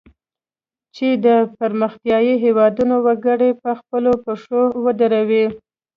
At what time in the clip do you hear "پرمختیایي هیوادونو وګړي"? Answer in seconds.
1.57-3.51